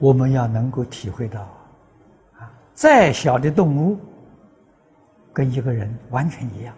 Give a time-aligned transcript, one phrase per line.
[0.00, 1.42] 我们要能够体会到，
[2.38, 4.00] 啊，再小的动物，
[5.30, 6.74] 跟一个人完全一样，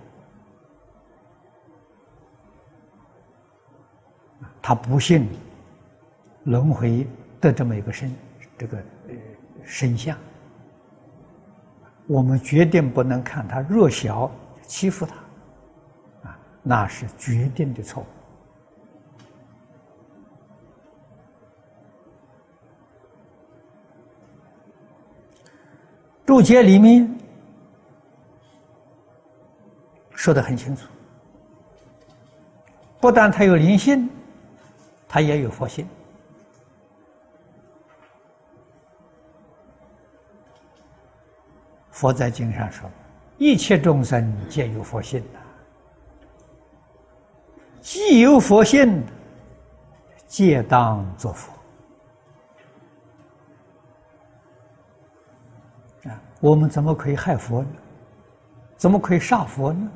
[4.61, 5.29] 他不信
[6.45, 7.07] 轮回
[7.41, 8.13] 的这么一个身，
[8.59, 9.15] 这个呃
[9.63, 10.19] 身相，
[12.09, 14.29] 我们决定不能看他弱小
[14.63, 18.07] 欺负他，啊，那是决定的错误。
[26.33, 27.07] 注解里面
[30.15, 30.89] 说的很清楚，
[32.99, 34.09] 不但他有灵性，
[35.07, 35.87] 他也有佛性。
[41.91, 42.89] 佛在经上说
[43.37, 45.39] ：“一切众生皆有佛性呐，
[47.83, 49.05] 既有佛性，
[50.27, 51.53] 皆当作佛。”
[56.43, 57.69] 我们怎么可以害佛呢？
[58.77, 59.89] 怎么可以杀佛呢？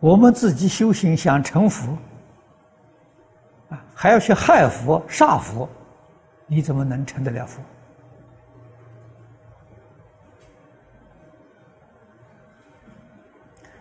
[0.00, 1.96] 我们自己修行想成佛，
[3.68, 5.68] 啊，还要去害佛、杀佛，
[6.48, 7.62] 你怎么能成得了佛？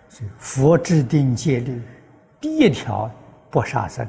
[0.10, 1.82] 所以佛制定戒律，
[2.40, 3.10] 第一条
[3.50, 4.06] 不杀生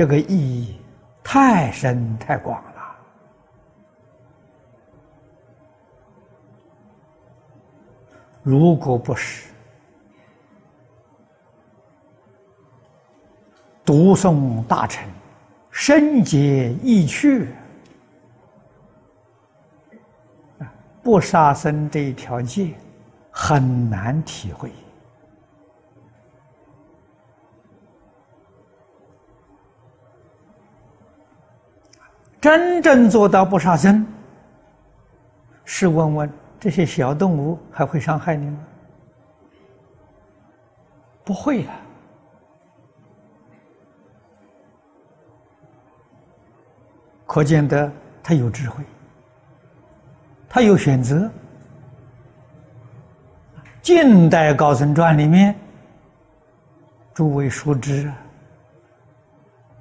[0.00, 0.80] 这个意义
[1.22, 2.96] 太深太广了。
[8.42, 9.50] 如果不是
[13.84, 15.06] 读诵大臣
[15.70, 17.48] 深解意趣，
[21.02, 22.72] 不杀生这一条戒
[23.30, 24.72] 很难体会。
[32.40, 34.06] 真正做到不杀生，
[35.64, 38.58] 试问问这些小动物还会伤害你吗？
[41.22, 41.72] 不会了。
[47.26, 47.92] 可见得
[48.22, 48.82] 他有智慧，
[50.48, 51.30] 他有选择。
[53.82, 55.54] 近代高僧传里面，
[57.14, 58.16] 诸位熟知啊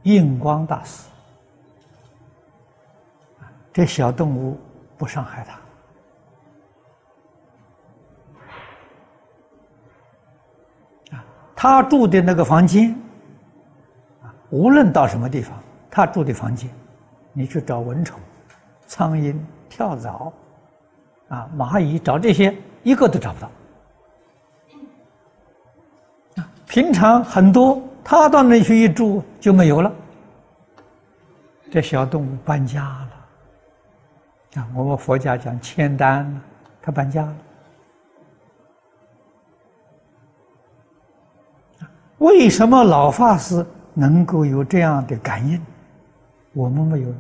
[0.04, 1.04] 印光大师。
[3.72, 4.60] 这小动物
[4.98, 5.46] 不伤害
[11.10, 11.24] 它啊！
[11.56, 12.96] 他住的那个房间
[14.24, 15.58] 啊，无论到什么地方，
[15.90, 16.70] 他住的房间，
[17.32, 18.20] 你去找蚊虫、
[18.88, 19.38] 苍蝇、
[19.70, 20.34] 跳蚤
[21.30, 23.52] 啊、蚂蚁，找这些一个都找不到
[26.38, 26.50] 啊。
[26.68, 29.92] 平常很多，他到那去一住就没有了。
[31.72, 33.10] 这小动物搬家了。
[34.56, 36.42] 啊，我们佛家讲签单，
[36.82, 37.36] 他搬家了。
[42.18, 45.62] 为什么老法师能够有这样的感应，
[46.54, 47.14] 我们没有？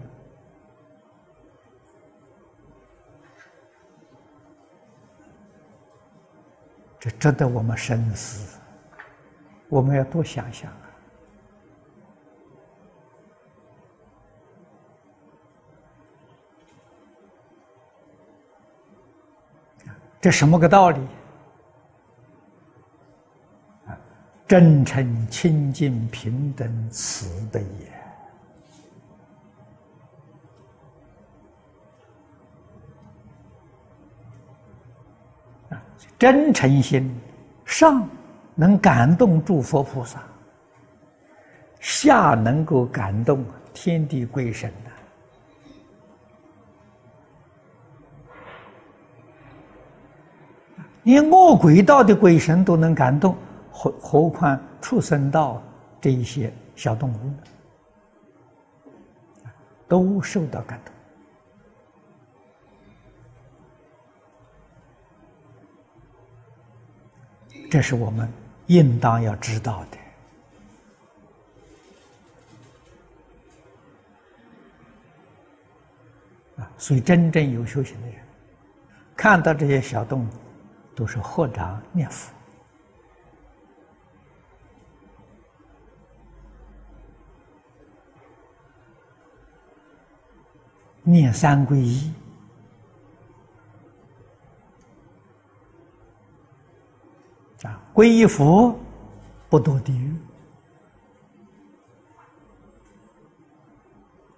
[6.99, 8.59] 这值得我们深思，
[9.69, 10.69] 我们要多想想。
[20.21, 20.99] 这什么个道理？
[24.45, 27.85] 真诚、清净、平等、慈悲也。
[35.75, 35.81] 啊，
[36.17, 37.15] 真诚心
[37.63, 38.09] 上
[38.55, 40.23] 能感动诸佛菩萨，
[41.79, 44.89] 下能够感动天地鬼神的。
[51.09, 53.35] 连恶鬼道的鬼神都能感动，
[53.71, 55.59] 何何况畜生道
[55.99, 57.33] 这一些小动物呢？
[59.87, 60.93] 都受到感动。
[67.71, 68.31] 这是我们
[68.67, 69.97] 应当要知道的
[76.63, 76.71] 啊！
[76.77, 78.17] 所以，真正有修行的人，
[79.15, 80.27] 看到这些小动物。
[80.95, 82.33] 都是合掌念佛，
[91.03, 92.13] 念三皈依，
[97.63, 98.77] 啊，皈依佛
[99.49, 100.13] 不堕地狱，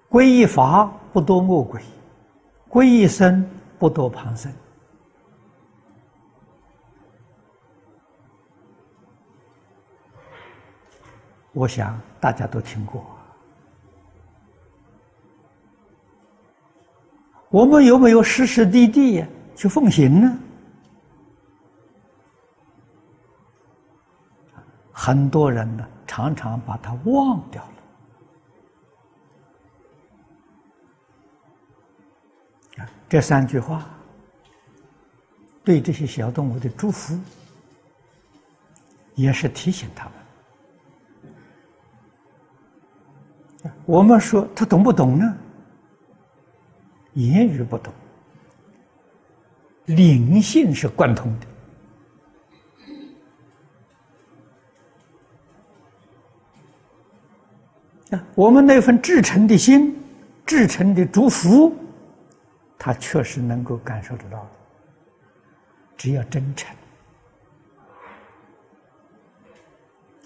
[0.09, 1.81] 皈依法不堕恶鬼，
[2.69, 3.44] 皈依僧
[3.80, 4.53] 不堕旁生。
[11.53, 13.06] 我想大家都听过。
[17.50, 19.25] 我们有没有实实地地
[19.56, 20.38] 去奉行呢？
[24.94, 27.62] 很多人呢，常常把它忘掉
[32.77, 32.88] 了。
[33.09, 33.89] 这三句话
[35.65, 37.19] 对这些小动物的祝福，
[39.15, 40.13] 也是提醒他们。
[43.85, 45.37] 我们说他懂不懂呢？
[47.13, 47.93] 言语不懂，
[49.85, 51.29] 灵性是贯通
[58.09, 58.17] 的。
[58.17, 60.01] 啊，我们那份至诚的心、
[60.45, 61.75] 至诚的祝福，
[62.77, 64.49] 他确实能够感受得到的。
[65.97, 66.73] 只要真诚，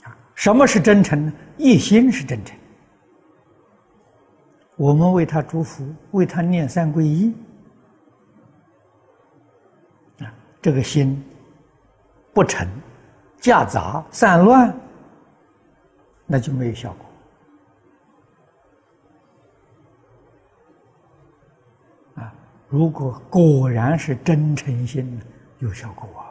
[0.03, 1.33] 啊，什么是真诚呢？
[1.57, 2.55] 一心是真诚。
[4.77, 7.33] 我们为他祝福，为他念三皈依，
[10.19, 11.24] 啊，这个心
[12.33, 12.68] 不成、
[13.38, 14.75] 夹杂、散乱，
[16.25, 17.06] 那就没有效果。
[22.22, 22.33] 啊，
[22.68, 25.22] 如果果然是真诚心，
[25.60, 26.25] 有效果啊。